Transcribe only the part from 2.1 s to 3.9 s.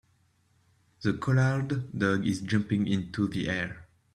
is jumping into the air.